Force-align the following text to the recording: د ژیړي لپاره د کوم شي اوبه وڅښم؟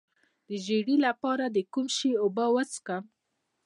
د 0.47 0.49
ژیړي 0.65 0.95
لپاره 1.07 1.45
د 1.55 1.57
کوم 1.73 1.87
شي 1.97 2.11
اوبه 2.23 2.45
وڅښم؟ 2.53 3.03